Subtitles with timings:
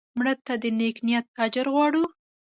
[0.17, 2.03] مړه ته د نیک نیت اجر غواړو